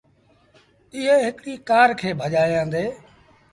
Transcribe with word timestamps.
ايئي 0.93 1.17
هڪڙيٚ 1.27 1.63
ڪآر 1.69 1.89
کي 1.99 2.09
ڀڄآيآندي۔ 2.19 2.85